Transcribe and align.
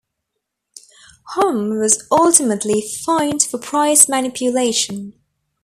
Homm 1.35 1.77
was 1.77 2.07
ultimately 2.09 2.81
fined 2.81 3.43
for 3.43 3.59
price 3.59 4.09
manipulation. 4.09 5.13